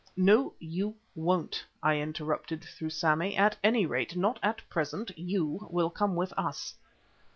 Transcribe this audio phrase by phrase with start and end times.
[0.17, 5.11] "No, you won't," I interrupted, through Sammy; "at any rate, not at present.
[5.15, 6.73] You will come with us."